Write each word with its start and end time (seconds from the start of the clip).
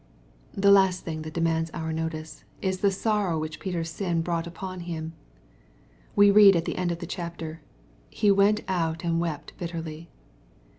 The 0.55 0.71
last 0.71 1.03
thing 1.05 1.21
that 1.21 1.33
demands 1.35 1.69
our 1.75 1.93
notice, 1.93 2.43
is 2.59 2.79
the 2.79 2.89
sorrow 2.89 3.37
which 3.37 3.59
Peten^s 3.59 3.85
sin 3.85 4.23
brotight 4.23 4.47
upon 4.47 4.79
him. 4.79 5.13
We 6.15 6.31
read 6.31 6.55
at 6.55 6.65
the 6.65 6.75
end 6.75 6.91
of 6.91 6.97
the 6.97 7.05
chapter," 7.05 7.61
He 8.09 8.31
went 8.31 8.61
out 8.67 9.03
and 9.03 9.19
wept 9.19 9.53
bitterly." 9.59 10.09